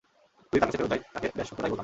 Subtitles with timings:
[0.47, 1.79] যদি তার কাছে ফেরত যাই, তাকে ব্যস সত্যটাই বলতাম।